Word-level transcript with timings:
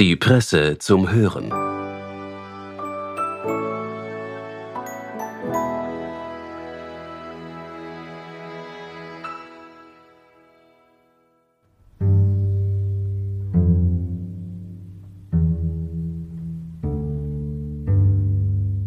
Die 0.00 0.16
Presse 0.16 0.78
zum 0.78 1.12
Hören. 1.12 1.50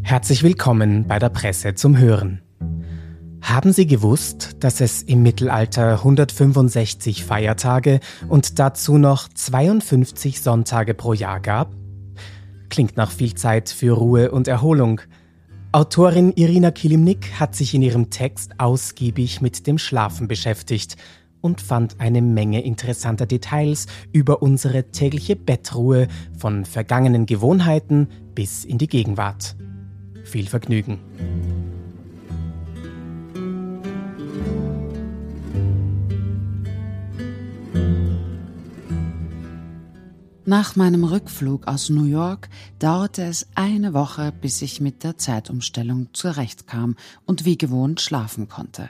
Herzlich 0.01 0.41
willkommen 0.41 1.05
bei 1.07 1.19
der 1.19 1.29
Presse 1.29 1.75
zum 1.75 1.95
Hören. 1.99 2.41
Haben 3.53 3.71
Sie 3.71 3.85
gewusst, 3.85 4.55
dass 4.61 4.81
es 4.81 5.03
im 5.03 5.21
Mittelalter 5.21 5.99
165 5.99 7.23
Feiertage 7.23 7.99
und 8.27 8.57
dazu 8.57 8.97
noch 8.97 9.29
52 9.29 10.41
Sonntage 10.41 10.95
pro 10.95 11.13
Jahr 11.13 11.39
gab? 11.39 11.71
Klingt 12.69 12.97
nach 12.97 13.11
viel 13.11 13.35
Zeit 13.35 13.69
für 13.69 13.91
Ruhe 13.91 14.31
und 14.31 14.47
Erholung. 14.47 15.01
Autorin 15.71 16.33
Irina 16.33 16.71
Kilimnik 16.71 17.39
hat 17.39 17.53
sich 17.53 17.75
in 17.75 17.83
ihrem 17.83 18.09
Text 18.09 18.59
ausgiebig 18.59 19.39
mit 19.39 19.67
dem 19.67 19.77
Schlafen 19.77 20.27
beschäftigt 20.27 20.95
und 21.39 21.61
fand 21.61 21.99
eine 21.99 22.23
Menge 22.23 22.63
interessanter 22.63 23.27
Details 23.27 23.85
über 24.11 24.41
unsere 24.41 24.89
tägliche 24.89 25.35
Bettruhe 25.35 26.07
von 26.39 26.65
vergangenen 26.65 27.27
Gewohnheiten 27.27 28.07
bis 28.33 28.65
in 28.65 28.79
die 28.79 28.87
Gegenwart. 28.87 29.55
Viel 30.23 30.47
Vergnügen! 30.47 30.97
Nach 40.45 40.75
meinem 40.75 41.05
Rückflug 41.05 41.67
aus 41.67 41.87
New 41.87 42.03
York 42.03 42.49
dauerte 42.77 43.23
es 43.23 43.47
eine 43.55 43.93
Woche, 43.93 44.33
bis 44.33 44.61
ich 44.61 44.81
mit 44.81 45.05
der 45.05 45.17
Zeitumstellung 45.17 46.09
zurechtkam 46.11 46.97
und 47.25 47.45
wie 47.45 47.57
gewohnt 47.57 48.01
schlafen 48.01 48.49
konnte. 48.49 48.89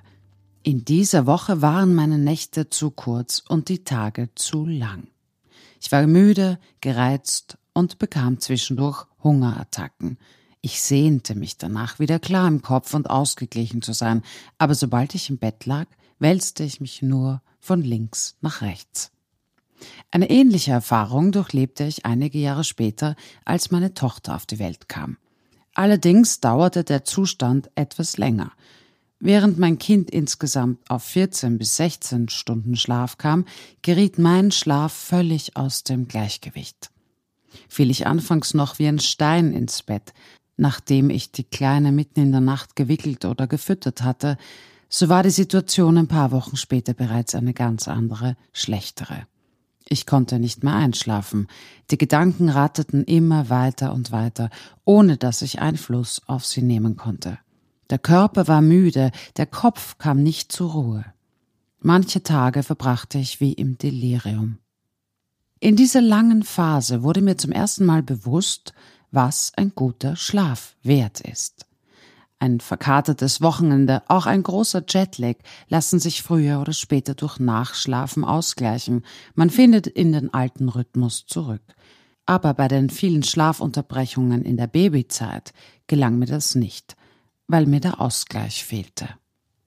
In 0.64 0.84
dieser 0.84 1.28
Woche 1.28 1.62
waren 1.62 1.94
meine 1.94 2.18
Nächte 2.18 2.72
zu 2.72 2.90
kurz 2.90 3.44
und 3.48 3.70
die 3.70 3.84
Tage 3.84 4.30
zu 4.34 4.66
lang. 4.66 5.10
Ich 5.80 5.92
war 5.92 6.08
müde, 6.08 6.58
gereizt 6.82 7.60
und 7.74 8.00
bekam 8.00 8.40
zwischendurch 8.40 9.06
Hungerattacken. 9.24 10.18
Ich 10.62 10.82
sehnte 10.82 11.36
mich 11.36 11.60
danach, 11.60 12.00
wieder 12.00 12.18
klar 12.18 12.48
im 12.48 12.64
Kopf 12.64 12.96
und 12.96 13.12
ausgeglichen 13.12 13.84
zu 13.84 13.94
sein, 13.94 14.24
aber 14.58 14.74
sobald 14.74 15.14
ich 15.14 15.30
im 15.30 15.38
Bett 15.38 15.68
lag, 15.68 15.86
wälzte 16.18 16.64
ich 16.64 16.82
mich 16.82 17.04
nur 17.04 17.44
von 17.60 17.84
links 17.84 18.38
nach 18.42 18.62
rechts. 18.62 19.13
Eine 20.12 20.30
ähnliche 20.30 20.72
Erfahrung 20.72 21.32
durchlebte 21.32 21.84
ich 21.84 22.06
einige 22.06 22.38
Jahre 22.38 22.64
später, 22.64 23.16
als 23.46 23.72
meine 23.72 23.94
Tochter 23.94 24.36
auf 24.36 24.46
die 24.46 24.60
Welt 24.60 24.90
kam. 24.90 25.18
Allerdings 25.74 26.40
dauerte 26.40 26.84
der 26.84 27.04
Zustand 27.04 27.70
etwas 27.76 28.18
länger. 28.18 28.52
Während 29.20 29.58
mein 29.58 29.80
Kind 29.80 30.12
insgesamt 30.12 30.80
auf 30.90 31.04
14 31.04 31.58
bis 31.58 31.78
16 31.78 32.30
Stunden 32.30 32.76
Schlaf 32.76 33.18
kam, 33.18 33.46
geriet 33.82 34.20
mein 34.20 34.52
Schlaf 34.52 34.92
völlig 34.92 35.56
aus 35.56 35.84
dem 35.84 36.08
Gleichgewicht. 36.08 36.92
Fiel 37.70 37.90
ich 37.90 38.06
anfangs 38.06 38.54
noch 38.54 38.80
wie 38.80 38.88
ein 38.88 39.00
Stein 39.00 39.54
ins 39.54 39.82
Bett, 39.84 40.14
nachdem 40.58 41.10
ich 41.10 41.32
die 41.32 41.46
Kleine 41.46 41.92
mitten 41.92 42.20
in 42.20 42.32
der 42.32 42.42
Nacht 42.42 42.76
gewickelt 42.76 43.26
oder 43.26 43.48
gefüttert 43.48 44.04
hatte, 44.04 44.38
so 44.90 45.10
war 45.10 45.24
die 45.24 45.32
Situation 45.32 45.98
ein 45.98 46.08
paar 46.08 46.32
Wochen 46.32 46.56
später 46.56 46.94
bereits 46.94 47.34
eine 47.34 47.54
ganz 47.54 47.88
andere, 47.88 48.36
schlechtere. 48.52 49.26
Ich 49.88 50.06
konnte 50.06 50.40
nicht 50.40 50.64
mehr 50.64 50.76
einschlafen. 50.76 51.48
Die 51.92 51.98
Gedanken 51.98 52.50
ratterten 52.50 53.04
immer 53.04 53.50
weiter 53.50 53.94
und 53.94 54.12
weiter, 54.12 54.50
ohne 54.86 55.18
dass 55.18 55.42
ich 55.42 55.60
Einfluss 55.60 56.22
auf 56.28 56.46
sie 56.46 56.62
nehmen 56.62 56.96
konnte. 56.96 57.38
Der 57.90 58.00
Körper 58.00 58.48
war 58.48 58.62
müde, 58.62 59.12
der 59.38 59.46
Kopf 59.46 59.98
kam 59.98 60.24
nicht 60.24 60.52
zur 60.52 60.72
Ruhe. 60.72 61.06
Manche 61.80 62.24
Tage 62.24 62.64
verbrachte 62.64 63.18
ich 63.18 63.42
wie 63.42 63.54
im 63.54 63.78
Delirium. 63.78 64.58
In 65.60 65.76
dieser 65.76 66.02
langen 66.02 66.44
Phase 66.44 67.04
wurde 67.04 67.22
mir 67.22 67.38
zum 67.38 67.52
ersten 67.52 67.86
Mal 67.86 68.04
bewusst, 68.04 68.74
was 69.12 69.52
ein 69.56 69.74
guter 69.76 70.16
Schlaf 70.16 70.76
wert 70.82 71.22
ist. 71.22 71.66
Ein 72.44 72.60
verkatertes 72.60 73.40
Wochenende, 73.40 74.04
auch 74.10 74.26
ein 74.26 74.44
großer 74.44 74.84
Jetlag 74.86 75.36
lassen 75.70 75.98
sich 75.98 76.22
früher 76.24 76.60
oder 76.60 76.74
später 76.74 77.16
durch 77.16 77.40
Nachschlafen 77.40 78.26
ausgleichen. 78.26 79.06
Man 79.34 79.50
findet 79.50 79.88
in 79.88 80.12
den 80.12 80.34
alten 80.34 80.68
Rhythmus 80.68 81.26
zurück. 81.26 81.62
Aber 82.26 82.54
bei 82.54 82.68
den 82.68 82.90
vielen 82.90 83.24
Schlafunterbrechungen 83.24 84.44
in 84.44 84.58
der 84.58 84.68
Babyzeit 84.68 85.54
gelang 85.88 86.20
mir 86.20 86.26
das 86.26 86.54
nicht, 86.54 86.98
weil 87.48 87.66
mir 87.66 87.80
der 87.80 88.02
Ausgleich 88.02 88.66
fehlte. 88.66 89.08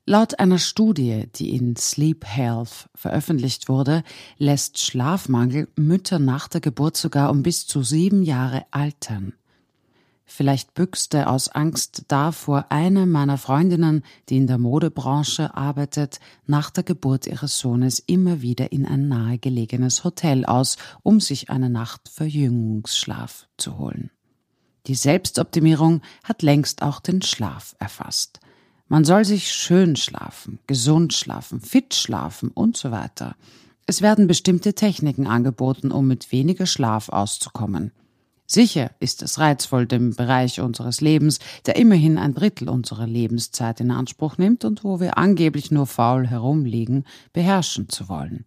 Laut 0.05 0.39
einer 0.39 0.59
Studie, 0.59 1.31
die 1.35 1.57
in 1.57 1.77
Sleep 1.77 2.27
Health 2.27 2.91
veröffentlicht 2.95 3.71
wurde, 3.71 4.03
lässt 4.37 4.81
Schlafmangel 4.81 5.69
Mütter 5.77 6.19
nach 6.19 6.47
der 6.47 6.61
Geburt 6.61 6.99
sogar 6.99 7.31
um 7.31 7.43
bis 7.43 7.67
zu 7.67 7.83
sieben 7.83 8.23
Jahre 8.23 8.67
altern. 8.71 9.33
Vielleicht 10.29 10.75
büchste 10.75 11.29
aus 11.29 11.49
Angst 11.49 12.07
davor 12.09 12.67
eine 12.71 13.07
meiner 13.07 13.39
Freundinnen, 13.39 14.03
die 14.29 14.37
in 14.37 14.49
der 14.49 14.59
Modebranche 14.59 15.57
arbeitet, 15.57 16.19
nach 16.47 16.71
der 16.71 16.83
Geburt 16.83 17.29
ihres 17.29 17.61
Sohnes 17.61 18.01
immer 18.01 18.43
wieder 18.43 18.73
in 18.73 18.87
ein 18.87 19.07
nahegelegenes 19.07 20.03
Hotel 20.03 20.45
aus, 20.45 20.79
um 21.05 21.21
sich 21.21 21.49
eine 21.49 21.71
Nacht 21.71 22.09
Verjüngungsschlaf 22.09 23.47
zu 23.57 23.79
holen. 23.79 24.11
Die 24.89 24.97
Selbstoptimierung 24.97 26.03
hat 26.25 26.43
längst 26.43 26.83
auch 26.83 26.99
den 27.01 27.23
Schlaf 27.23 27.77
erfasst. 27.79 28.41
Man 28.89 29.05
soll 29.05 29.25
sich 29.25 29.53
schön 29.53 29.95
schlafen, 29.95 30.59
gesund 30.67 31.13
schlafen, 31.13 31.61
fit 31.61 31.95
schlafen 31.95 32.51
und 32.51 32.77
so 32.77 32.91
weiter. 32.91 33.37
Es 33.87 34.03
werden 34.03 34.27
bestimmte 34.27 34.75
Techniken 34.75 35.29
angeboten, 35.29 35.93
um 35.93 36.09
mit 36.09 36.33
weniger 36.33 36.67
Schlaf 36.67 37.09
auszukommen. 37.09 37.93
Sicher 38.47 38.93
ist 39.01 39.23
es 39.23 39.39
reizvoll, 39.39 39.87
dem 39.87 40.15
Bereich 40.15 40.61
unseres 40.61 41.01
Lebens, 41.01 41.41
der 41.67 41.77
immerhin 41.77 42.17
ein 42.17 42.35
Drittel 42.35 42.69
unserer 42.69 43.07
Lebenszeit 43.07 43.81
in 43.81 43.91
Anspruch 43.91 44.39
nimmt 44.39 44.65
und 44.65 44.85
wo 44.85 45.01
wir 45.01 45.19
angeblich 45.19 45.71
nur 45.71 45.87
faul 45.87 46.27
herumliegen, 46.27 47.05
beherrschen 47.33 47.89
zu 47.89 48.09
wollen. 48.09 48.45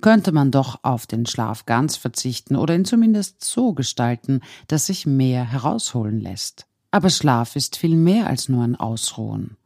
Könnte 0.00 0.32
man 0.32 0.50
doch 0.50 0.80
auf 0.82 1.06
den 1.06 1.26
Schlaf 1.26 1.64
ganz 1.66 1.96
verzichten 1.96 2.56
oder 2.56 2.74
ihn 2.74 2.84
zumindest 2.84 3.44
so 3.44 3.72
gestalten, 3.72 4.40
dass 4.66 4.86
sich 4.86 5.06
mehr 5.06 5.44
herausholen 5.44 6.20
lässt. 6.20 6.66
Aber 6.90 7.08
Schlaf 7.08 7.54
ist 7.54 7.76
viel 7.76 7.96
mehr 7.96 8.26
als 8.26 8.48
nur 8.48 8.64
ein 8.64 8.74
Ausruhen. 8.74 9.56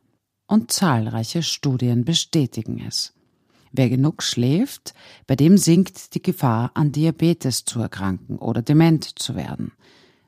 Und 0.46 0.70
zahlreiche 0.70 1.42
Studien 1.42 2.04
bestätigen 2.04 2.84
es. 2.86 3.15
Wer 3.72 3.88
genug 3.88 4.22
schläft, 4.22 4.94
bei 5.26 5.36
dem 5.36 5.58
sinkt 5.58 6.14
die 6.14 6.22
Gefahr, 6.22 6.70
an 6.74 6.92
Diabetes 6.92 7.64
zu 7.64 7.80
erkranken 7.80 8.38
oder 8.38 8.62
dement 8.62 9.18
zu 9.18 9.34
werden. 9.34 9.72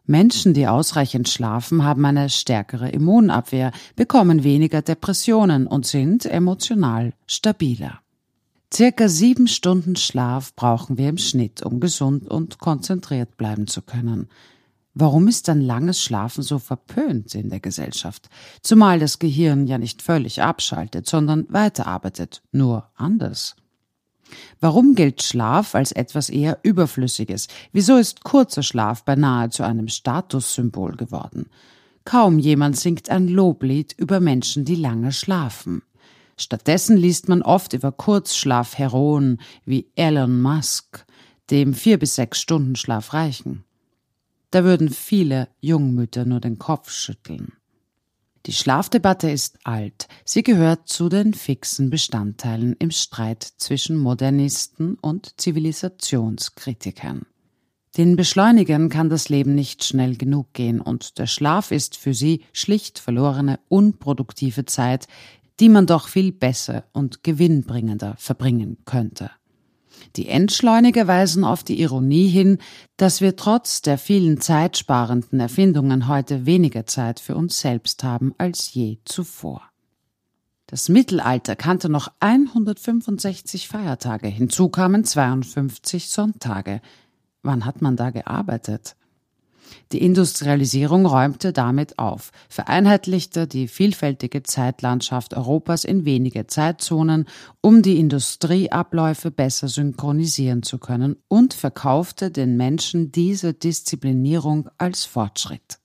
Menschen, 0.07 0.55
die 0.55 0.67
ausreichend 0.67 1.29
schlafen, 1.29 1.85
haben 1.85 2.05
eine 2.07 2.31
stärkere 2.31 2.89
Immunabwehr, 2.89 3.73
bekommen 3.95 4.43
weniger 4.43 4.81
Depressionen 4.81 5.67
und 5.67 5.87
sind 5.87 6.25
emotional 6.25 7.13
stabiler. 7.27 8.01
Circa 8.73 9.09
sieben 9.09 9.49
Stunden 9.49 9.97
Schlaf 9.97 10.55
brauchen 10.55 10.99
wir 10.99 11.09
im 11.09 11.19
Schnitt, 11.19 11.63
um 11.63 11.81
gesund 11.81 12.27
und 12.29 12.59
konzentriert 12.59 13.37
bleiben 13.37 13.67
zu 13.67 13.83
können. 13.83 14.29
Warum 15.01 15.29
ist 15.29 15.47
dann 15.47 15.61
langes 15.61 16.03
Schlafen 16.03 16.43
so 16.43 16.59
verpönt 16.59 17.33
in 17.37 17.51
der 17.51 17.61
Gesellschaft? 17.61 18.29
Zumal 18.63 18.99
das 18.99 19.21
Gehirn 19.21 19.69
ja 19.69 19.79
nicht 19.79 20.03
völlig 20.03 20.43
abschaltet, 20.43 21.07
sondern 21.07 21.47
weiterarbeitet, 21.51 22.43
nur 22.51 22.91
anders. 22.97 23.55
Warum 24.59 24.97
gilt 24.97 25.23
Schlaf 25.23 25.77
als 25.77 25.93
etwas 25.93 26.31
eher 26.31 26.59
Überflüssiges? 26.65 27.47
Wieso 27.73 27.97
ist 27.97 28.25
kurzer 28.25 28.65
Schlaf 28.65 29.05
beinahe 29.05 29.51
zu 29.51 29.63
einem 29.63 29.87
Statussymbol 29.87 30.97
geworden? 30.97 31.47
Kaum 32.05 32.41
jemand 32.41 32.77
singt 32.77 33.09
ein 33.09 33.29
Loblied 33.29 33.95
über 33.97 34.19
Menschen, 34.19 34.65
die 34.65 34.75
lange 34.75 35.13
schlafen. 35.13 35.83
Stattdessen 36.37 36.97
liest 36.97 37.29
man 37.29 37.43
oft 37.43 37.73
über 37.73 37.93
Kurzschlafheroen 37.93 39.39
wie 39.65 39.93
Elon 39.95 40.43
Musk, 40.43 41.07
dem 41.53 41.73
vier 41.73 42.01
bis 42.01 42.17
sechs 42.17 42.41
Stunden 42.41 42.75
Schlaf 42.75 43.13
reichen. 43.13 43.63
Da 44.51 44.65
würden 44.65 44.89
viele 44.89 45.49
Jungmütter 45.61 46.25
nur 46.25 46.41
den 46.41 46.59
Kopf 46.59 46.91
schütteln. 46.91 47.53
Die 48.47 48.53
Schlafdebatte 48.53 49.31
ist 49.31 49.59
alt. 49.65 50.09
Sie 50.25 50.43
gehört 50.43 50.89
zu 50.89 51.11
den 51.11 51.35
fixen 51.35 51.91
Bestandteilen 51.91 52.75
im 52.79 52.91
Streit 52.91 53.43
zwischen 53.43 53.99
Modernisten 53.99 54.95
und 54.95 55.39
Zivilisationskritikern. 55.39 57.27
Den 57.99 58.17
Beschleunigern 58.17 58.89
kann 58.89 59.11
das 59.11 59.29
Leben 59.29 59.55
nicht 59.55 59.85
schnell 59.85 60.17
genug 60.17 60.53
gehen 60.55 60.81
und 60.81 61.19
der 61.19 61.27
Schlaf 61.27 61.73
ist 61.73 61.97
für 61.97 62.15
sie 62.15 62.45
schlicht 62.53 62.99
verlorene, 62.99 63.59
unproduktive 63.69 64.65
Zeit, 64.65 65.09
die 65.61 65.69
man 65.69 65.87
doch 65.87 66.09
viel 66.09 66.33
besser 66.33 66.85
und 66.93 67.25
gewinnbringender 67.25 68.15
verbringen 68.17 68.79
könnte. 68.85 69.31
Die 70.17 70.29
Entschleuniger 70.29 71.07
weisen 71.07 71.45
auf 71.45 71.65
die 71.65 71.81
Ironie 71.81 72.29
hin, 72.29 72.59
dass 72.97 73.21
wir 73.21 73.37
trotz 73.37 73.83
der 73.83 73.99
vielen 73.99 74.41
zeitsparenden 74.41 75.41
Erfindungen 75.41 76.09
heute 76.09 76.47
weniger 76.47 76.87
Zeit 76.87 77.21
für 77.21 77.35
uns 77.35 77.61
selbst 77.61 78.05
haben 78.05 78.35
als 78.39 78.73
je 78.75 78.99
zuvor. 79.05 79.63
Das 80.67 80.91
Mittelalter 80.91 81.57
kannte 81.57 81.89
noch 81.89 82.13
165 82.21 83.69
Feiertage, 83.69 84.29
hinzu 84.29 84.69
kamen 84.69 85.03
52 85.05 86.11
Sonntage. 86.11 86.83
Wann 87.43 87.65
hat 87.65 87.81
man 87.81 87.97
da 87.97 88.11
gearbeitet? 88.11 88.95
Die 89.93 90.03
Industrialisierung 90.03 91.07
räumte 91.07 91.53
damit 91.53 91.99
auf, 91.99 92.31
vereinheitlichte 92.49 93.47
die 93.47 93.69
vielfältige 93.69 94.43
Zeitlandschaft 94.43 95.35
Europas 95.35 95.85
in 95.85 96.05
wenige 96.05 96.47
Zeitzonen, 96.47 97.27
um 97.61 97.83
die 97.83 97.99
Industrieabläufe 97.99 99.31
besser 99.31 99.69
synchronisieren 99.69 100.63
zu 100.63 100.79
können 100.79 101.17
und 101.29 101.55
verkaufte 101.55 102.31
den 102.31 102.57
Menschen 102.57 103.13
diese 103.13 103.55
Disziplinierung 103.55 104.69
als 104.79 105.05
Fortschritt. 105.05 105.79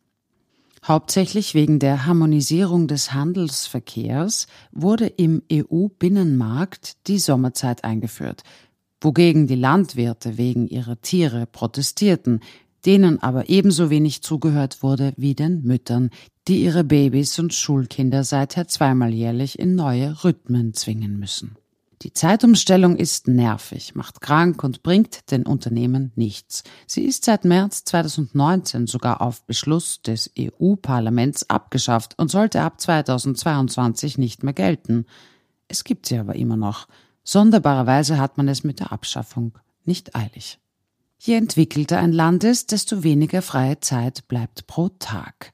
Hauptsächlich 0.86 1.54
wegen 1.54 1.80
der 1.80 2.06
Harmonisierung 2.06 2.90
des 2.90 3.14
Handelsverkehrs 3.14 4.48
wurde 4.74 5.08
im 5.08 5.42
EU-Binnenmarkt 5.50 7.08
die 7.08 7.20
Sommerzeit 7.20 7.86
eingeführt, 7.86 8.44
wogegen 9.00 9.48
die 9.48 9.56
Landwirte 9.56 10.38
wegen 10.38 10.68
ihrer 10.68 11.00
Tiere 11.02 11.46
protestierten, 11.46 12.42
denen 12.86 13.22
aber 13.22 13.50
ebenso 13.50 13.90
wenig 13.90 14.22
zugehört 14.24 14.84
wurde 14.84 15.14
wie 15.18 15.36
den 15.36 15.64
Müttern, 15.64 16.10
die 16.48 16.64
ihre 16.64 16.84
Babys 16.84 17.40
und 17.40 17.54
Schulkinder 17.54 18.24
seither 18.24 18.68
zweimal 18.68 19.14
jährlich 19.14 19.58
in 19.58 19.76
neue 19.76 20.24
Rhythmen 20.24 20.74
zwingen 20.74 21.20
müssen. 21.20 21.56
Die 22.04 22.12
Zeitumstellung 22.12 22.98
ist 22.98 23.30
nervig, 23.30 23.96
macht 23.96 24.20
krank 24.20 24.62
und 24.66 24.84
bringt 24.84 25.32
den 25.32 25.46
Unternehmen 25.46 26.12
nichts. 26.16 26.64
Sie 26.86 27.06
ist 27.06 27.24
seit 27.24 27.46
März 27.46 27.86
2019 27.86 28.88
sogar 28.88 29.22
auf 29.22 29.46
Beschluss 29.46 30.02
des 30.02 30.30
EU-Parlaments 30.38 31.50
abgeschafft 31.50 32.20
und 32.20 32.30
sollte 32.30 32.62
ab 32.62 32.82
2022 32.82 34.18
nicht 34.18 34.44
mehr 34.44 34.54
gelten. 34.54 35.06
Es 35.70 35.86
gibt 35.86 36.08
sie 36.08 36.18
aber 36.18 36.36
immer 36.36 36.58
noch. 36.58 36.90
Sonderbarerweise 37.24 38.18
hat 38.20 38.36
man 38.36 38.50
es 38.50 38.66
mit 38.66 38.82
der 38.82 38.92
Abschaffung 38.92 39.58
nicht 39.86 40.14
eilig. 40.14 40.60
Je 41.26 41.36
entwickelter 41.36 42.00
ein 42.00 42.12
Land 42.12 42.44
ist, 42.44 42.74
desto 42.74 43.02
weniger 43.02 43.42
freie 43.42 43.80
Zeit 43.80 44.28
bleibt 44.28 44.68
pro 44.68 44.90
Tag. 45.00 45.54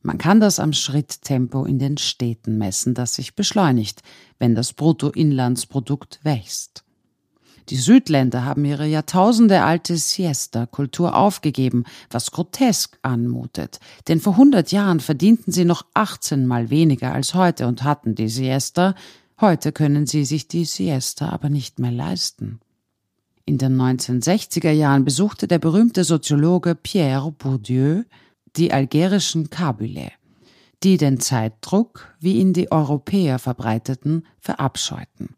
Man 0.00 0.16
kann 0.16 0.38
das 0.38 0.60
am 0.60 0.72
Schritttempo 0.72 1.64
in 1.64 1.80
den 1.80 1.98
Städten 1.98 2.56
messen, 2.56 2.94
das 2.94 3.16
sich 3.16 3.34
beschleunigt, 3.34 4.02
wenn 4.38 4.54
das 4.54 4.74
Bruttoinlandsprodukt 4.74 6.20
wächst. 6.22 6.84
Die 7.68 7.76
Südländer 7.76 8.44
haben 8.44 8.64
ihre 8.64 8.86
jahrtausendealte 8.86 9.96
Siesta-Kultur 9.96 11.16
aufgegeben, 11.16 11.82
was 12.10 12.30
grotesk 12.30 13.00
anmutet. 13.02 13.80
Denn 14.06 14.20
vor 14.20 14.34
100 14.34 14.70
Jahren 14.70 15.00
verdienten 15.00 15.50
sie 15.50 15.64
noch 15.64 15.84
18 15.94 16.46
mal 16.46 16.70
weniger 16.70 17.12
als 17.12 17.34
heute 17.34 17.66
und 17.66 17.82
hatten 17.82 18.14
die 18.14 18.28
Siesta. 18.28 18.94
Heute 19.40 19.72
können 19.72 20.06
sie 20.06 20.24
sich 20.24 20.46
die 20.46 20.64
Siesta 20.64 21.30
aber 21.30 21.50
nicht 21.50 21.80
mehr 21.80 21.90
leisten. 21.90 22.60
In 23.48 23.56
den 23.56 23.80
1960er 23.80 24.72
Jahren 24.72 25.06
besuchte 25.06 25.48
der 25.48 25.58
berühmte 25.58 26.04
Soziologe 26.04 26.74
Pierre 26.74 27.32
Bourdieu 27.32 28.02
die 28.56 28.74
algerischen 28.74 29.48
Kabyle, 29.48 30.12
die 30.82 30.98
den 30.98 31.18
Zeitdruck, 31.18 32.14
wie 32.20 32.40
ihn 32.40 32.52
die 32.52 32.70
Europäer 32.70 33.38
verbreiteten, 33.38 34.26
verabscheuten. 34.38 35.30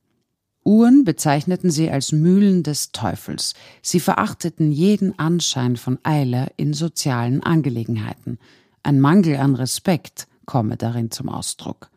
Uhren 0.65 1.05
bezeichneten 1.05 1.71
sie 1.71 1.89
als 1.89 2.11
Mühlen 2.11 2.65
des 2.65 2.91
Teufels. 2.91 3.55
Sie 3.81 4.01
verachteten 4.01 4.73
jeden 4.73 5.17
Anschein 5.17 5.77
von 5.77 6.01
Eile 6.03 6.49
in 6.57 6.75
sozialen 6.75 7.45
Angelegenheiten. 7.45 8.41
Ein 8.83 8.99
Mangel 8.99 9.37
an 9.37 9.55
Respekt 9.55 10.27
komme 10.47 10.77
darin 10.77 11.13
zum 11.13 11.29
Ausdruck. 11.29 11.91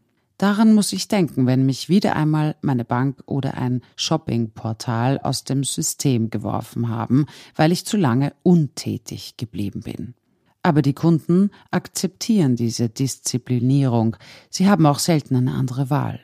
Daran 0.43 0.73
muss 0.73 0.91
ich 0.91 1.07
denken, 1.07 1.45
wenn 1.45 1.65
mich 1.65 1.87
wieder 1.87 2.17
einmal 2.17 2.57
meine 2.59 2.83
Bank 2.83 3.23
oder 3.27 3.53
ein 3.53 3.81
Shoppingportal 3.95 5.17
aus 5.19 5.45
dem 5.45 5.63
System 5.63 6.31
geworfen 6.31 6.89
haben, 6.89 7.27
weil 7.55 7.71
ich 7.71 7.85
zu 7.85 7.95
lange 7.95 8.33
untätig 8.43 9.37
geblieben 9.37 9.83
bin. 9.83 10.15
Aber 10.61 10.81
die 10.81 10.91
Kunden 10.91 11.49
akzeptieren 11.71 12.57
diese 12.57 12.89
Disziplinierung. 12.89 14.17
Sie 14.49 14.67
haben 14.67 14.85
auch 14.85 14.99
selten 14.99 15.37
eine 15.37 15.53
andere 15.53 15.89
Wahl. 15.89 16.19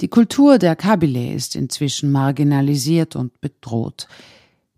Die 0.00 0.06
Kultur 0.06 0.58
der 0.58 0.76
Kabyle 0.76 1.32
ist 1.32 1.56
inzwischen 1.56 2.12
marginalisiert 2.12 3.16
und 3.16 3.40
bedroht. 3.40 4.06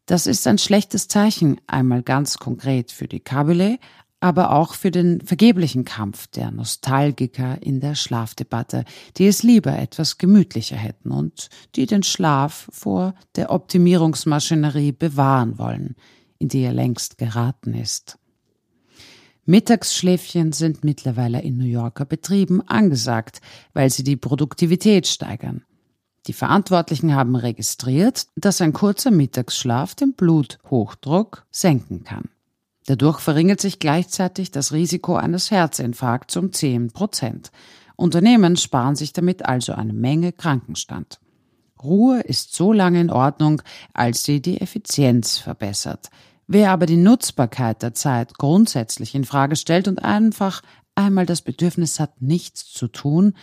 Das 0.07 0.27
ist 0.27 0.47
ein 0.47 0.57
schlechtes 0.57 1.09
Zeichen, 1.09 1.61
einmal 1.67 2.03
ganz 2.03 2.39
konkret 2.39 2.91
für 2.91 3.07
die 3.07 3.21
Kabyle, 3.21 3.79
aber 4.21 4.53
auch 4.53 4.75
für 4.75 4.91
den 4.91 5.21
vergeblichen 5.21 5.85
Kampf 5.85 6.27
der 6.29 6.51
Nostalgiker 6.51 7.63
in 7.63 7.81
der 7.81 7.95
Schlafdebatte, 7.95 8.85
die 9.17 9.27
es 9.27 9.43
lieber 9.43 9.79
etwas 9.79 10.19
gemütlicher 10.19 10.77
hätten 10.77 11.13
und 11.13 11.49
die 11.77 11.87
den 11.87 12.03
Schlaf 12.03 12.69
vor 12.73 13.15
der 13.37 13.51
Optimierungsmaschinerie 13.51 14.93
bewahren 14.93 15.59
wollen, 15.59 15.95
in 16.39 16.49
die 16.49 16.63
er 16.63 16.73
längst 16.73 17.19
geraten 17.19 17.75
ist. 17.75 18.19
Mittagsschläfchen 19.45 20.53
sind 20.53 20.85
mittlerweile 20.85 21.41
in 21.41 21.57
New 21.57 21.65
Yorker 21.65 22.05
Betrieben 22.05 22.61
angesagt, 22.69 23.41
weil 23.73 23.89
sie 23.89 24.05
die 24.05 24.17
Produktivität 24.17 25.07
steigern. 25.07 25.65
Die 26.27 26.35
Verantwortlichen 26.35 27.15
haben 27.15 27.35
registriert, 27.35 28.27
dass 28.37 28.61
ein 28.61 28.75
kurzer 28.75 29.11
Mittagsschlaf 29.11 29.95
den 29.95 30.13
Bluthochdruck 30.13 31.47
senken 31.51 32.05
kann. 32.05 32.29
Dadurch 32.89 33.21
verringert 33.21 33.61
sich 33.61 33.81
gleichzeitig 33.81 34.51
das 34.51 34.73
Risiko 34.73 35.17
eines 35.17 35.51
Herzinfarkts 35.51 36.39
um 36.39 36.55
10 36.55 36.91
Prozent. 36.93 37.53
Unternehmen 37.97 38.57
sparen 38.57 38.97
sich 38.97 39.13
damit 39.13 39.45
also 39.45 39.75
eine 39.75 39.93
Menge 39.93 40.33
Krankenstand. 40.33 41.21
Ruhe 41.83 42.21
ist 42.21 42.55
so 42.55 42.73
lange 42.73 43.03
in 43.03 43.11
Ordnung, 43.11 43.61
als 43.93 44.25
sie 44.25 44.41
die 44.41 44.63
Effizienz 44.63 45.37
verbessert. 45.37 46.09
Wer 46.47 46.71
aber 46.71 46.87
die 46.87 46.97
Nutzbarkeit 46.97 47.83
der 47.83 47.93
Zeit 47.93 48.39
grundsätzlich 48.39 49.15
in 49.15 49.27
Frage 49.27 49.57
stellt 49.57 49.87
und 49.87 50.03
einfach 50.03 50.63
einmal 50.95 51.27
das 51.27 51.43
Bedürfnis 51.43 52.01
hat, 52.01 52.23
nichts 52.23 52.73
zu 52.73 52.89
tun, 52.89 53.35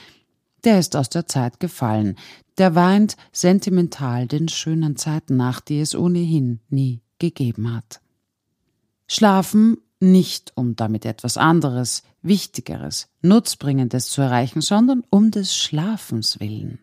der 0.64 0.80
ist 0.80 0.96
aus 0.96 1.10
der 1.10 1.28
Zeit 1.28 1.60
gefallen. 1.60 2.16
Der 2.58 2.74
weint 2.74 3.16
sentimental 3.32 4.26
den 4.26 4.48
schönen 4.48 4.96
Zeiten 4.96 5.38
nach, 5.38 5.60
die 5.62 5.82
es 5.82 5.94
ohnehin 5.94 6.62
nie 6.70 7.04
gegeben 7.20 7.76
hat. 7.76 8.02
Schlafen 9.08 9.78
nicht, 10.00 10.52
um 10.56 10.76
damit 10.76 11.06
etwas 11.06 11.38
anderes, 11.38 12.04
Wichtigeres, 12.22 13.08
Nutzbringendes 13.22 14.10
zu 14.10 14.22
erreichen, 14.22 14.62
sondern 14.62 15.04
um 15.10 15.32
des 15.32 15.56
Schlafens 15.56 16.40
willen. 16.40 16.80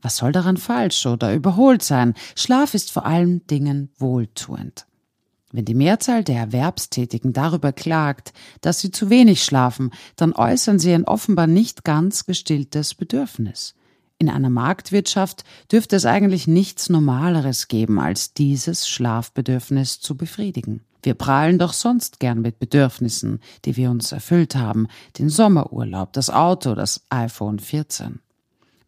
Was 0.00 0.18
soll 0.18 0.32
daran 0.32 0.56
falsch 0.56 1.06
oder 1.06 1.34
überholt 1.34 1.82
sein? 1.82 2.14
Schlaf 2.36 2.74
ist 2.74 2.92
vor 2.92 3.04
allen 3.04 3.46
Dingen 3.46 3.90
wohltuend. 3.98 4.86
Wenn 5.50 5.64
die 5.64 5.74
Mehrzahl 5.74 6.24
der 6.24 6.36
Erwerbstätigen 6.36 7.32
darüber 7.32 7.72
klagt, 7.72 8.32
dass 8.60 8.80
sie 8.80 8.90
zu 8.90 9.08
wenig 9.08 9.42
schlafen, 9.42 9.90
dann 10.14 10.34
äußern 10.34 10.78
sie 10.78 10.92
ein 10.92 11.04
offenbar 11.04 11.46
nicht 11.46 11.84
ganz 11.84 12.26
gestilltes 12.26 12.94
Bedürfnis. 12.94 13.74
In 14.18 14.28
einer 14.28 14.50
Marktwirtschaft 14.50 15.44
dürfte 15.72 15.96
es 15.96 16.04
eigentlich 16.04 16.46
nichts 16.46 16.90
Normaleres 16.90 17.68
geben, 17.68 17.98
als 17.98 18.34
dieses 18.34 18.88
Schlafbedürfnis 18.88 20.00
zu 20.00 20.16
befriedigen. 20.16 20.82
Wir 21.08 21.14
prahlen 21.14 21.58
doch 21.58 21.72
sonst 21.72 22.20
gern 22.20 22.42
mit 22.42 22.58
Bedürfnissen, 22.58 23.40
die 23.64 23.78
wir 23.78 23.90
uns 23.90 24.12
erfüllt 24.12 24.54
haben, 24.54 24.88
den 25.18 25.30
Sommerurlaub, 25.30 26.12
das 26.12 26.28
Auto, 26.28 26.74
das 26.74 27.06
iPhone 27.08 27.60
14. 27.60 28.20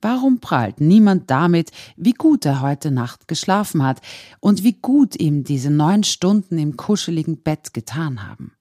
Warum 0.03 0.39
prahlt 0.39 0.83
niemand 0.83 1.31
damit, 1.31 1.71
wie 1.97 2.13
gut 2.13 2.45
er 2.45 2.61
heute 2.61 2.91
Nacht 2.91 3.27
geschlafen 3.27 3.83
hat 3.83 4.03
und 4.39 4.65
wie 4.65 4.75
gut 4.75 5.19
ihm 5.19 5.45
diese 5.45 5.71
neun 5.71 6.05
Stunden 6.05 6.59
im 6.59 6.77
kuscheligen 6.77 7.39
Bett 7.39 7.73
getan 7.73 8.29
haben? 8.29 8.53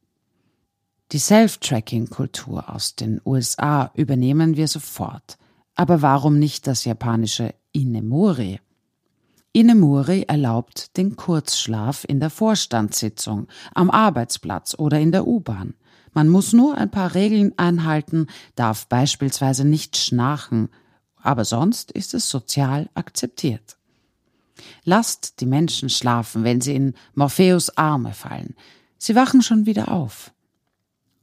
Die 1.11 1.19
Self-Tracking-Kultur 1.19 2.73
aus 2.73 2.95
den 2.95 3.19
USA 3.25 3.91
übernehmen 3.93 4.55
wir 4.55 4.69
sofort. 4.69 5.37
Aber 5.75 6.01
warum 6.01 6.39
nicht 6.39 6.65
das 6.65 6.85
japanische 6.85 7.53
Inemori? 7.73 8.61
Inemuri 9.51 10.25
erlaubt 10.27 10.95
den 10.97 11.15
Kurzschlaf 11.15 12.05
in 12.07 12.19
der 12.19 12.29
Vorstandssitzung, 12.29 13.47
am 13.73 13.89
Arbeitsplatz 13.89 14.75
oder 14.77 14.99
in 14.99 15.11
der 15.11 15.25
U-Bahn. 15.25 15.73
Man 16.13 16.29
muss 16.29 16.53
nur 16.53 16.77
ein 16.77 16.91
paar 16.91 17.15
Regeln 17.15 17.53
einhalten, 17.57 18.27
darf 18.55 18.87
beispielsweise 18.87 19.65
nicht 19.65 19.97
schnarchen, 19.97 20.69
aber 21.21 21.45
sonst 21.45 21.91
ist 21.91 22.13
es 22.13 22.29
sozial 22.29 22.89
akzeptiert. 22.93 23.77
Lasst 24.83 25.39
die 25.39 25.45
Menschen 25.45 25.89
schlafen, 25.89 26.43
wenn 26.43 26.61
sie 26.61 26.75
in 26.75 26.93
Morpheus 27.15 27.75
Arme 27.77 28.13
fallen. 28.13 28.55
Sie 28.97 29.15
wachen 29.15 29.41
schon 29.41 29.65
wieder 29.65 29.91
auf. 29.91 30.31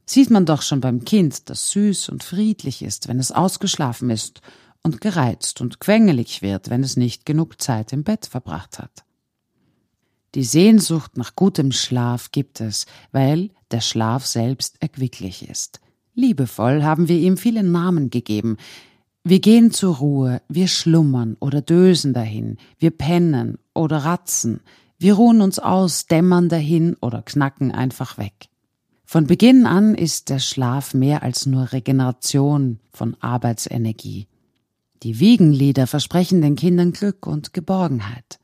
Sieht 0.05 0.31
man 0.31 0.45
doch 0.45 0.61
schon 0.61 0.81
beim 0.81 1.05
Kind, 1.05 1.49
das 1.49 1.69
süß 1.71 2.09
und 2.09 2.23
friedlich 2.23 2.81
ist, 2.81 3.07
wenn 3.07 3.19
es 3.19 3.31
ausgeschlafen 3.31 4.09
ist 4.09 4.41
und 4.87 5.01
gereizt 5.01 5.59
und 5.59 5.81
quengelig 5.81 6.41
wird, 6.41 6.69
wenn 6.69 6.81
es 6.81 6.95
nicht 6.95 7.25
genug 7.25 7.61
Zeit 7.61 7.91
im 7.91 8.05
Bett 8.05 8.25
verbracht 8.25 8.79
hat. 8.79 9.03
Die 10.33 10.45
Sehnsucht 10.45 11.17
nach 11.17 11.35
gutem 11.35 11.73
Schlaf 11.73 12.31
gibt 12.31 12.61
es, 12.61 12.85
weil 13.11 13.49
der 13.71 13.81
Schlaf 13.81 14.25
selbst 14.25 14.81
erquicklich 14.81 15.49
ist. 15.49 15.81
Liebevoll 16.15 16.83
haben 16.83 17.09
wir 17.09 17.17
ihm 17.17 17.35
viele 17.35 17.63
Namen 17.63 18.11
gegeben. 18.11 18.55
Wir 19.25 19.41
gehen 19.41 19.71
zur 19.71 19.97
Ruhe, 19.97 20.41
wir 20.47 20.69
schlummern 20.69 21.35
oder 21.41 21.59
dösen 21.61 22.13
dahin, 22.13 22.55
wir 22.79 22.91
pennen 22.91 23.57
oder 23.73 23.97
ratzen, 23.97 24.61
wir 24.99 25.15
ruhen 25.15 25.41
uns 25.41 25.59
aus, 25.59 26.05
dämmern 26.05 26.47
dahin 26.47 26.95
oder 27.01 27.23
knacken 27.23 27.73
einfach 27.73 28.17
weg. 28.17 28.47
Von 29.03 29.27
Beginn 29.27 29.65
an 29.65 29.95
ist 29.95 30.29
der 30.29 30.39
Schlaf 30.39 30.93
mehr 30.93 31.23
als 31.23 31.45
nur 31.45 31.73
Regeneration 31.73 32.79
von 32.93 33.17
Arbeitsenergie. 33.19 34.27
Die 35.03 35.19
Wiegenlieder 35.19 35.85
versprechen 35.85 36.41
den 36.41 36.55
Kindern 36.55 36.91
Glück 36.91 37.27
und 37.27 37.53
Geborgenheit. 37.53 38.39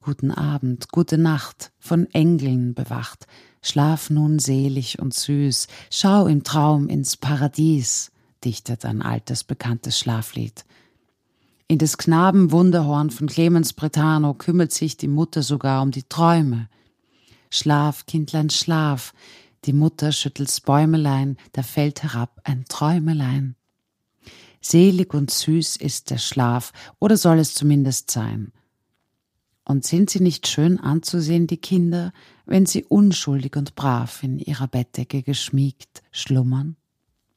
Guten 0.00 0.30
Abend, 0.30 0.90
gute 0.90 1.18
Nacht, 1.18 1.72
von 1.78 2.06
Engeln 2.12 2.74
bewacht, 2.74 3.26
schlaf 3.62 4.10
nun 4.10 4.38
selig 4.38 4.98
und 4.98 5.14
süß, 5.14 5.66
schau 5.90 6.26
im 6.26 6.44
Traum 6.44 6.88
ins 6.88 7.16
Paradies, 7.16 8.12
dichtet 8.44 8.84
ein 8.84 9.02
altes 9.02 9.44
bekanntes 9.44 9.98
Schlaflied. 9.98 10.64
In 11.68 11.78
des 11.78 11.98
Knaben 11.98 12.50
Wunderhorn 12.50 13.10
von 13.10 13.26
Clemens 13.26 13.72
Bretano 13.72 14.34
kümmert 14.34 14.72
sich 14.72 14.96
die 14.96 15.08
Mutter 15.08 15.42
sogar 15.42 15.82
um 15.82 15.90
die 15.90 16.04
Träume. 16.04 16.68
Schlaf, 17.50 18.06
Kindlein, 18.06 18.50
schlaf, 18.50 19.12
die 19.64 19.72
Mutter 19.72 20.12
schüttelt's 20.12 20.60
Bäumelein, 20.60 21.36
da 21.52 21.62
fällt 21.62 22.02
herab 22.02 22.40
ein 22.44 22.64
Träumelein. 22.68 23.57
Selig 24.60 25.14
und 25.14 25.30
süß 25.30 25.76
ist 25.76 26.10
der 26.10 26.18
Schlaf, 26.18 26.72
oder 26.98 27.16
soll 27.16 27.38
es 27.38 27.54
zumindest 27.54 28.10
sein. 28.10 28.52
Und 29.64 29.84
sind 29.84 30.10
sie 30.10 30.20
nicht 30.20 30.48
schön 30.48 30.80
anzusehen, 30.80 31.46
die 31.46 31.58
Kinder, 31.58 32.12
wenn 32.46 32.64
sie 32.64 32.84
unschuldig 32.84 33.56
und 33.56 33.74
brav 33.74 34.22
in 34.22 34.38
ihrer 34.38 34.66
Bettdecke 34.66 35.22
geschmiegt 35.22 36.02
schlummern? 36.10 36.76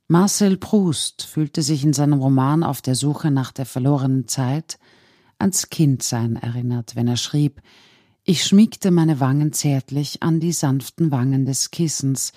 Marcel 0.07 0.57
Proust 0.57 1.23
fühlte 1.23 1.61
sich 1.61 1.83
in 1.83 1.93
seinem 1.93 2.19
Roman 2.19 2.63
Auf 2.63 2.81
der 2.81 2.95
Suche 2.95 3.31
nach 3.31 3.51
der 3.51 3.65
verlorenen 3.65 4.27
Zeit 4.27 4.77
ans 5.39 5.69
Kindsein 5.69 6.35
erinnert, 6.35 6.95
wenn 6.95 7.07
er 7.07 7.17
schrieb 7.17 7.61
Ich 8.23 8.43
schmiegte 8.43 8.91
meine 8.91 9.19
Wangen 9.19 9.53
zärtlich 9.53 10.21
an 10.21 10.39
die 10.39 10.51
sanften 10.51 11.11
Wangen 11.11 11.45
des 11.45 11.71
Kissens, 11.71 12.31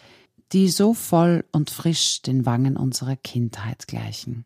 die 0.53 0.69
so 0.69 0.95
voll 0.95 1.45
und 1.53 1.71
frisch 1.71 2.23
den 2.23 2.47
Wangen 2.47 2.77
unserer 2.77 3.17
Kindheit 3.17 3.87
gleichen. 3.87 4.45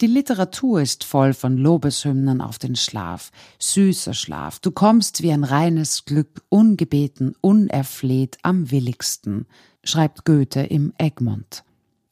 Die 0.00 0.06
Literatur 0.08 0.80
ist 0.80 1.04
voll 1.04 1.32
von 1.32 1.56
Lobeshymnen 1.56 2.40
auf 2.40 2.58
den 2.58 2.74
Schlaf, 2.74 3.30
süßer 3.60 4.14
Schlaf, 4.14 4.58
du 4.58 4.72
kommst 4.72 5.22
wie 5.22 5.30
ein 5.30 5.44
reines 5.44 6.04
Glück, 6.04 6.42
ungebeten, 6.48 7.36
unerfleht, 7.40 8.38
am 8.42 8.70
willigsten, 8.70 9.46
schreibt 9.84 10.24
Goethe 10.24 10.62
im 10.62 10.92
Egmont. 10.98 11.62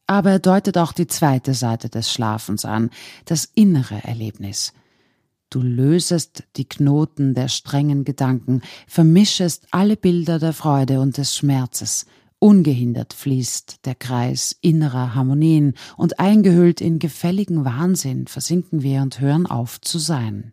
Aber 0.06 0.30
er 0.30 0.38
deutet 0.38 0.78
auch 0.78 0.92
die 0.92 1.06
zweite 1.06 1.54
Seite 1.54 1.88
des 1.88 2.12
Schlafens 2.12 2.64
an, 2.64 2.90
das 3.24 3.48
innere 3.54 4.02
Erlebnis. 4.04 4.72
Du 5.50 5.60
lösest 5.60 6.44
die 6.56 6.68
Knoten 6.68 7.34
der 7.34 7.48
strengen 7.48 8.04
Gedanken, 8.04 8.62
vermischest 8.86 9.66
alle 9.72 9.96
Bilder 9.96 10.38
der 10.38 10.52
Freude 10.52 11.00
und 11.00 11.16
des 11.16 11.36
Schmerzes, 11.36 12.06
Ungehindert 12.40 13.12
fließt 13.12 13.84
der 13.84 13.94
Kreis 13.94 14.56
innerer 14.62 15.14
Harmonien 15.14 15.74
und 15.98 16.18
eingehüllt 16.18 16.80
in 16.80 16.98
gefälligen 16.98 17.66
Wahnsinn 17.66 18.26
versinken 18.26 18.82
wir 18.82 19.02
und 19.02 19.20
hören 19.20 19.46
auf 19.46 19.78
zu 19.80 19.98
sein. 19.98 20.52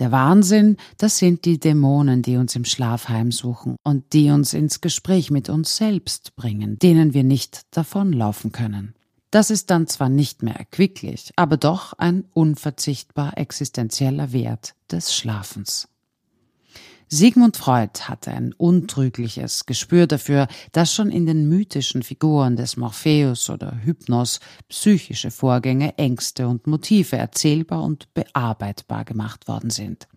Der 0.00 0.10
Wahnsinn, 0.10 0.76
das 0.98 1.18
sind 1.18 1.44
die 1.44 1.60
Dämonen, 1.60 2.22
die 2.22 2.36
uns 2.36 2.56
im 2.56 2.64
Schlaf 2.64 3.08
heimsuchen 3.08 3.76
und 3.84 4.12
die 4.12 4.30
uns 4.30 4.52
ins 4.52 4.80
Gespräch 4.80 5.30
mit 5.30 5.48
uns 5.48 5.76
selbst 5.76 6.34
bringen, 6.34 6.80
denen 6.80 7.14
wir 7.14 7.22
nicht 7.22 7.62
davonlaufen 7.70 8.50
können. 8.50 8.94
Das 9.30 9.50
ist 9.50 9.70
dann 9.70 9.86
zwar 9.86 10.08
nicht 10.08 10.42
mehr 10.42 10.56
erquicklich, 10.56 11.30
aber 11.36 11.56
doch 11.56 11.92
ein 11.92 12.24
unverzichtbar 12.32 13.38
existenzieller 13.38 14.32
Wert 14.32 14.74
des 14.90 15.14
Schlafens. 15.14 15.88
Sigmund 17.08 17.56
Freud 17.56 18.00
hatte 18.04 18.30
ein 18.30 18.54
untrügliches 18.54 19.66
Gespür 19.66 20.06
dafür, 20.06 20.48
dass 20.72 20.92
schon 20.92 21.10
in 21.10 21.26
den 21.26 21.48
mythischen 21.48 22.02
Figuren 22.02 22.56
des 22.56 22.76
Morpheus 22.76 23.50
oder 23.50 23.78
Hypnos 23.84 24.40
psychische 24.68 25.30
Vorgänge, 25.30 25.98
Ängste 25.98 26.48
und 26.48 26.66
Motive 26.66 27.16
erzählbar 27.16 27.82
und 27.82 28.12
bearbeitbar 28.14 29.04
gemacht 29.04 29.48
worden 29.48 29.70
sind. 29.70 30.08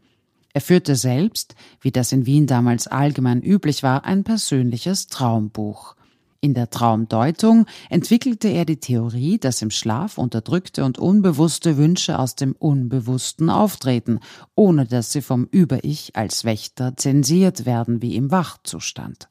Er 0.53 0.61
führte 0.61 0.95
selbst, 0.95 1.55
wie 1.81 1.91
das 1.91 2.11
in 2.11 2.25
Wien 2.25 2.47
damals 2.47 2.87
allgemein 2.87 3.43
üblich 3.43 3.83
war, 3.83 4.05
ein 4.05 4.23
persönliches 4.23 5.07
Traumbuch. 5.07 5.96
In 6.39 6.53
der 6.53 6.69
Traumdeutung 6.69 7.65
entwickelte 7.89 8.47
er 8.47 8.65
die 8.65 8.77
Theorie, 8.77 9.39
dass 9.39 9.61
im 9.61 9.71
Schlaf 9.71 10.17
unterdrückte 10.19 10.85
und 10.85 10.99
unbewusste 10.99 11.77
Wünsche 11.77 12.19
aus 12.19 12.35
dem 12.35 12.53
Unbewussten 12.53 13.49
auftreten, 13.49 14.19
ohne 14.53 14.85
dass 14.85 15.11
sie 15.11 15.21
vom 15.21 15.47
Über-Ich 15.49 16.15
als 16.15 16.45
Wächter 16.45 16.95
zensiert 16.95 17.65
werden 17.65 18.01
wie 18.03 18.15
im 18.15 18.29
Wachzustand. 18.29 19.29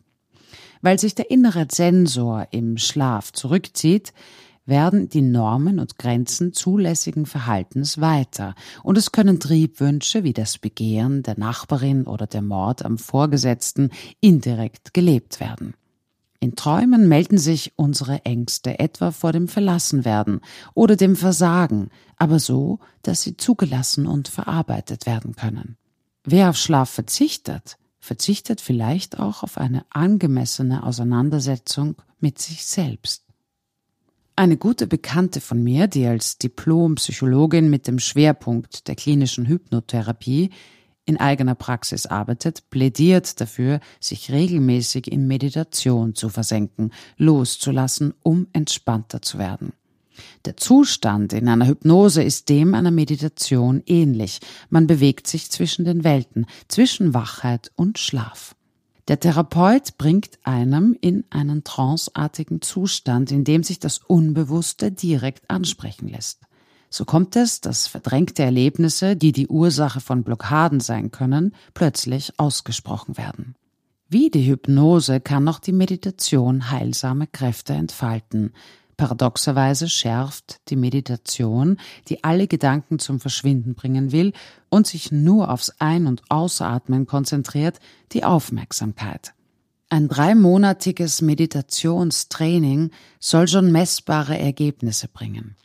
Weil 0.82 0.98
sich 0.98 1.14
der 1.14 1.30
innere 1.30 1.68
Zensor 1.68 2.48
im 2.50 2.76
Schlaf 2.76 3.32
zurückzieht, 3.32 4.12
werden 4.66 5.08
die 5.08 5.22
Normen 5.22 5.78
und 5.78 5.98
Grenzen 5.98 6.52
zulässigen 6.52 7.24
Verhaltens 7.24 8.00
weiter, 8.00 8.56
und 8.82 8.98
es 8.98 9.12
können 9.12 9.38
Triebwünsche 9.38 10.24
wie 10.24 10.32
das 10.32 10.58
Begehren 10.58 11.22
der 11.22 11.38
Nachbarin 11.38 12.04
oder 12.04 12.26
der 12.26 12.42
Mord 12.42 12.84
am 12.84 12.98
Vorgesetzten 12.98 13.90
indirekt 14.20 14.92
gelebt 14.92 15.38
werden. 15.38 15.74
In 16.40 16.56
Träumen 16.56 17.08
melden 17.08 17.38
sich 17.38 17.72
unsere 17.76 18.24
Ängste 18.24 18.78
etwa 18.78 19.10
vor 19.10 19.32
dem 19.32 19.48
Verlassenwerden 19.48 20.40
oder 20.74 20.96
dem 20.96 21.16
Versagen, 21.16 21.90
aber 22.16 22.38
so, 22.38 22.78
dass 23.02 23.22
sie 23.22 23.36
zugelassen 23.36 24.06
und 24.06 24.28
verarbeitet 24.28 25.06
werden 25.06 25.34
können. 25.34 25.76
Wer 26.24 26.50
auf 26.50 26.56
Schlaf 26.56 26.90
verzichtet, 26.90 27.78
verzichtet 28.00 28.60
vielleicht 28.60 29.18
auch 29.18 29.42
auf 29.42 29.58
eine 29.58 29.84
angemessene 29.90 30.82
Auseinandersetzung 30.82 31.96
mit 32.20 32.38
sich 32.38 32.64
selbst. 32.64 33.24
Eine 34.38 34.58
gute 34.58 34.86
Bekannte 34.86 35.40
von 35.40 35.62
mir, 35.62 35.86
die 35.86 36.06
als 36.06 36.36
Diplompsychologin 36.36 37.70
mit 37.70 37.86
dem 37.86 37.98
Schwerpunkt 37.98 38.86
der 38.86 38.94
klinischen 38.94 39.46
Hypnotherapie 39.46 40.50
in 41.06 41.18
eigener 41.18 41.54
Praxis 41.54 42.04
arbeitet, 42.06 42.68
plädiert 42.68 43.40
dafür, 43.40 43.80
sich 44.00 44.30
regelmäßig 44.30 45.10
in 45.10 45.26
Meditation 45.26 46.14
zu 46.14 46.28
versenken, 46.28 46.92
loszulassen, 47.16 48.12
um 48.22 48.48
entspannter 48.52 49.22
zu 49.22 49.38
werden. 49.38 49.72
Der 50.44 50.56
Zustand 50.56 51.32
in 51.32 51.48
einer 51.48 51.66
Hypnose 51.66 52.22
ist 52.22 52.48
dem 52.48 52.74
einer 52.74 52.90
Meditation 52.90 53.82
ähnlich. 53.86 54.40
Man 54.70 54.86
bewegt 54.86 55.26
sich 55.26 55.50
zwischen 55.50 55.84
den 55.84 56.04
Welten, 56.04 56.46
zwischen 56.68 57.14
Wachheit 57.14 57.70
und 57.76 57.98
Schlaf. 57.98 58.54
Der 59.08 59.20
Therapeut 59.20 59.98
bringt 59.98 60.38
einem 60.42 60.96
in 61.00 61.24
einen 61.30 61.62
tranceartigen 61.62 62.60
Zustand, 62.60 63.30
in 63.30 63.44
dem 63.44 63.62
sich 63.62 63.78
das 63.78 63.98
Unbewusste 63.98 64.90
direkt 64.90 65.48
ansprechen 65.48 66.08
lässt. 66.08 66.40
So 66.90 67.04
kommt 67.04 67.36
es, 67.36 67.60
dass 67.60 67.86
verdrängte 67.86 68.42
Erlebnisse, 68.42 69.16
die 69.16 69.32
die 69.32 69.48
Ursache 69.48 70.00
von 70.00 70.22
Blockaden 70.22 70.80
sein 70.80 71.10
können, 71.10 71.54
plötzlich 71.74 72.32
ausgesprochen 72.38 73.16
werden. 73.16 73.54
Wie 74.08 74.30
die 74.30 74.46
Hypnose 74.46 75.20
kann 75.20 75.42
noch 75.42 75.58
die 75.58 75.72
Meditation 75.72 76.70
heilsame 76.70 77.26
Kräfte 77.26 77.72
entfalten. 77.72 78.52
Paradoxerweise 78.96 79.88
schärft 79.88 80.60
die 80.68 80.76
Meditation, 80.76 81.76
die 82.08 82.24
alle 82.24 82.46
Gedanken 82.46 82.98
zum 82.98 83.20
Verschwinden 83.20 83.74
bringen 83.74 84.12
will 84.12 84.32
und 84.70 84.86
sich 84.86 85.12
nur 85.12 85.50
aufs 85.50 85.70
Ein- 85.80 86.06
und 86.06 86.22
Ausatmen 86.30 87.06
konzentriert, 87.06 87.78
die 88.12 88.24
Aufmerksamkeit. 88.24 89.34
Ein 89.88 90.08
dreimonatiges 90.08 91.20
Meditationstraining 91.20 92.90
soll 93.20 93.48
schon 93.48 93.70
messbare 93.70 94.38
Ergebnisse 94.38 95.08
bringen. 95.08 95.56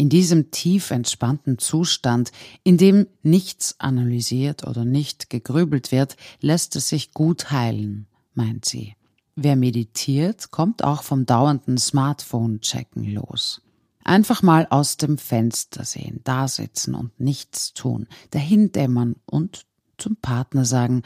In 0.00 0.08
diesem 0.08 0.50
tief 0.50 0.92
entspannten 0.92 1.58
Zustand, 1.58 2.32
in 2.64 2.78
dem 2.78 3.06
nichts 3.22 3.78
analysiert 3.78 4.66
oder 4.66 4.86
nicht 4.86 5.28
gegrübelt 5.28 5.92
wird, 5.92 6.16
lässt 6.40 6.74
es 6.74 6.88
sich 6.88 7.12
gut 7.12 7.50
heilen, 7.50 8.06
meint 8.32 8.64
sie. 8.64 8.94
Wer 9.36 9.56
meditiert, 9.56 10.52
kommt 10.52 10.82
auch 10.82 11.02
vom 11.02 11.26
dauernden 11.26 11.76
Smartphone-Checken 11.76 13.12
los. 13.12 13.60
Einfach 14.02 14.40
mal 14.40 14.66
aus 14.70 14.96
dem 14.96 15.18
Fenster 15.18 15.84
sehen, 15.84 16.22
da 16.24 16.48
sitzen 16.48 16.94
und 16.94 17.20
nichts 17.20 17.74
tun, 17.74 18.08
dahindämmern 18.30 19.16
und 19.26 19.66
zum 19.98 20.16
Partner 20.16 20.64
sagen, 20.64 21.02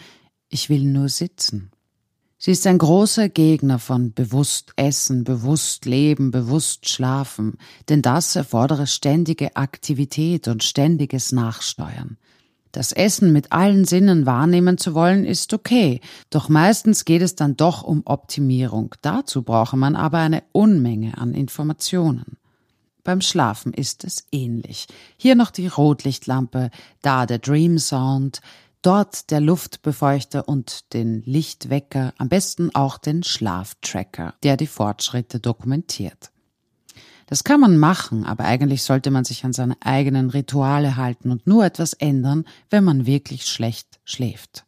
ich 0.49 0.69
will 0.69 0.85
nur 0.85 1.09
sitzen. 1.09 1.73
Sie 2.39 2.51
ist 2.51 2.67
ein 2.67 2.79
großer 2.79 3.29
Gegner 3.29 3.79
von 3.79 4.13
bewusst 4.13 4.73
essen, 4.77 5.25
bewusst 5.25 5.87
leben, 5.87 6.31
bewusst 6.31 6.89
schlafen, 6.89 7.59
denn 7.89 8.03
das 8.03 8.37
erfordere 8.37 8.87
ständige 8.87 9.57
Aktivität 9.57 10.49
und 10.49 10.63
ständiges 10.63 11.33
Nachsteuern. 11.33 12.19
Das 12.75 12.91
Essen 12.91 13.33
mit 13.33 13.53
allen 13.53 13.85
Sinnen 13.85 14.27
wahrnehmen 14.27 14.79
zu 14.79 14.95
wollen, 14.95 15.25
ist 15.25 15.55
okay, 15.55 16.01
doch 16.31 16.49
meistens 16.49 17.05
geht 17.05 17.23
es 17.23 17.37
dann 17.37 17.57
doch 17.57 17.85
um 17.85 18.03
Optimierung. 18.05 18.97
Dazu 19.01 19.43
brauche 19.43 19.77
man 19.77 19.95
aber 19.95 20.19
eine 20.19 20.43
Unmenge 20.51 21.17
an 21.17 21.35
Informationen. 21.35 22.37
Beim 23.05 23.21
Schlafen 23.21 23.73
ist 23.75 24.03
es 24.03 24.27
ähnlich. 24.33 24.89
Hier 25.17 25.37
noch 25.37 25.51
die 25.51 25.69
Rotlichtlampe, 25.69 26.71
da 27.01 27.27
der 27.27 27.39
Dream 27.39 27.79
Sound, 27.79 28.41
dort 28.85 29.31
der 29.31 29.41
Luftbefeuchter 29.41 30.49
und 30.49 30.93
den 30.93 31.23
Lichtwecker, 31.25 32.13
am 32.19 32.29
besten 32.29 32.75
auch 32.75 32.99
den 32.99 33.23
Schlaftracker, 33.23 34.35
der 34.43 34.57
die 34.57 34.67
Fortschritte 34.67 35.41
dokumentiert. 35.41 36.31
Das 37.27 37.43
kann 37.43 37.61
man 37.61 37.79
machen, 37.79 38.25
aber 38.25 38.45
eigentlich 38.45 38.83
sollte 38.83 39.11
man 39.11 39.25
sich 39.25 39.45
an 39.45 39.55
seine 39.55 39.77
eigenen 39.81 40.29
Rituale 40.29 40.97
halten 40.97 41.31
und 41.31 41.47
nur 41.47 41.65
etwas 41.65 41.95
ändern, 41.95 42.45
wenn 42.69 42.85
man 42.85 43.07
wirklich 43.07 43.47
schlecht 43.47 43.99
schläft. 44.05 44.67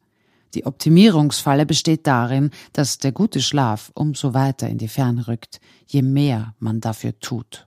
Die 0.54 0.64
Optimierungsfalle 0.64 1.66
besteht 1.66 2.06
darin, 2.06 2.50
dass 2.72 2.96
der 2.96 3.12
gute 3.12 3.42
Schlaf 3.42 3.90
umso 3.94 4.32
weiter 4.32 4.68
in 4.70 4.78
die 4.78 4.88
Ferne 4.88 5.28
rückt, 5.28 5.60
je 5.86 6.00
mehr 6.00 6.54
man 6.58 6.80
dafür 6.80 7.18
tut. 7.20 7.66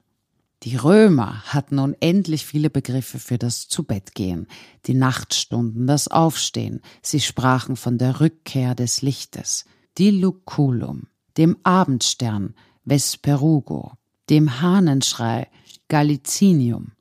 Die 0.62 0.76
Römer 0.76 1.42
hatten 1.46 1.78
unendlich 1.78 2.44
viele 2.44 2.68
Begriffe 2.68 3.18
für 3.18 3.38
das 3.38 3.68
Zubettgehen, 3.68 4.46
die 4.86 4.94
Nachtstunden, 4.94 5.86
das 5.86 6.08
Aufstehen. 6.08 6.82
Sie 7.00 7.20
sprachen 7.20 7.76
von 7.76 7.96
der 7.96 8.20
Rückkehr 8.20 8.74
des 8.74 9.00
Lichtes, 9.00 9.64
Diluculum, 9.98 11.08
dem 11.38 11.56
Abendstern, 11.62 12.54
Vesperugo, 12.84 13.92
dem 14.28 14.60
Hahnenschrei 14.60 15.48
Galicinium. 15.88 16.92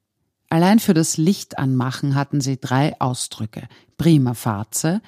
Allein 0.50 0.80
für 0.80 0.94
das 0.94 1.18
Lichtanmachen 1.18 2.16
hatten 2.16 2.42
sie 2.42 2.58
drei 2.60 3.00
Ausdrücke 3.00 3.68
prima 4.00 4.34
facie, 4.34 5.01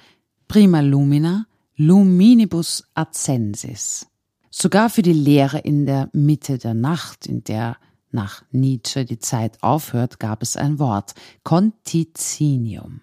prima 0.48 0.81
lumina, 0.81 1.48
luminibus 1.77 2.84
ascensis. 2.93 4.05
Sogar 4.51 4.89
für 4.89 5.01
die 5.01 5.13
Lehre 5.13 5.60
in 5.60 5.86
der 5.86 6.10
Mitte 6.12 6.58
der 6.58 6.74
Nacht, 6.74 7.25
in 7.25 7.43
der 7.46 7.77
nach 8.13 8.43
Nietzsche 8.51 9.05
die 9.05 9.19
Zeit 9.19 9.61
aufhört, 9.61 10.19
gab 10.19 10.41
es 10.43 10.57
ein 10.57 10.79
Wort 10.79 11.13
Conticinium. 11.43 13.01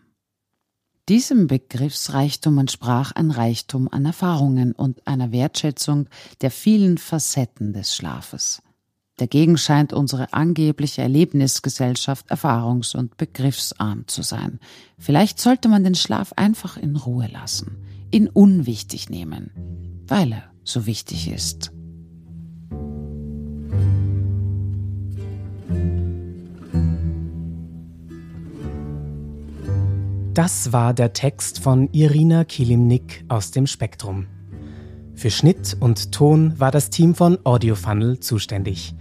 Diesem 1.08 1.46
Begriffsreichtum 1.46 2.58
entsprach 2.58 3.12
ein 3.12 3.30
Reichtum 3.30 3.88
an 3.90 4.04
Erfahrungen 4.04 4.72
und 4.72 5.06
einer 5.06 5.32
Wertschätzung 5.32 6.06
der 6.42 6.50
vielen 6.50 6.98
Facetten 6.98 7.72
des 7.72 7.96
Schlafes. 7.96 8.62
Dagegen 9.16 9.56
scheint 9.56 9.92
unsere 9.92 10.32
angebliche 10.32 11.02
Erlebnisgesellschaft 11.02 12.30
erfahrungs- 12.30 12.94
und 12.94 13.16
begriffsarm 13.16 14.06
zu 14.06 14.22
sein. 14.22 14.60
Vielleicht 14.98 15.40
sollte 15.40 15.68
man 15.68 15.82
den 15.82 15.94
Schlaf 15.94 16.34
einfach 16.36 16.76
in 16.76 16.94
Ruhe 16.94 17.26
lassen, 17.26 17.78
ihn 18.12 18.28
unwichtig 18.28 19.08
nehmen, 19.08 19.50
weil 20.06 20.32
er 20.32 20.52
so 20.62 20.86
wichtig 20.86 21.28
ist. 21.28 21.72
Das 30.38 30.72
war 30.72 30.94
der 30.94 31.14
Text 31.14 31.58
von 31.58 31.88
Irina 31.90 32.44
Kilimnik 32.44 33.24
aus 33.26 33.50
dem 33.50 33.66
Spektrum. 33.66 34.28
Für 35.16 35.32
Schnitt 35.32 35.76
und 35.80 36.12
Ton 36.12 36.60
war 36.60 36.70
das 36.70 36.90
Team 36.90 37.16
von 37.16 37.38
AudioFunnel 37.42 38.20
zuständig. 38.20 38.94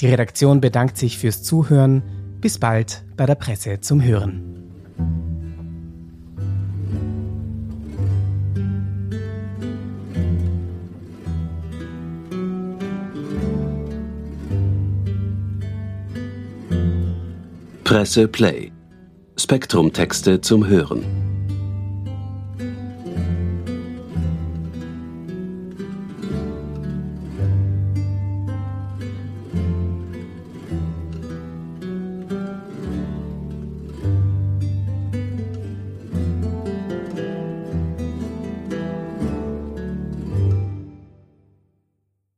Die 0.00 0.08
Redaktion 0.08 0.60
bedankt 0.60 0.96
sich 0.96 1.18
fürs 1.18 1.44
Zuhören. 1.44 2.02
Bis 2.40 2.58
bald 2.58 3.04
bei 3.16 3.26
der 3.26 3.36
Presse 3.36 3.78
zum 3.78 4.02
Hören. 4.02 4.42
Presse 17.84 18.26
Play. 18.26 18.71
Spektrum 19.36 19.92
Texte 19.92 20.40
zum 20.42 20.66
Hören. 20.66 21.21